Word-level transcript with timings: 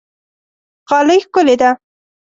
غالۍ 0.89 1.19
ښکلې 1.23 1.55
ده. 1.61 1.69